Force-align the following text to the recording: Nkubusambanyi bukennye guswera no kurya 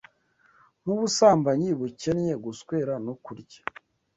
Nkubusambanyi 0.81 1.69
bukennye 1.79 2.33
guswera 2.45 2.93
no 3.05 3.13
kurya 3.23 3.61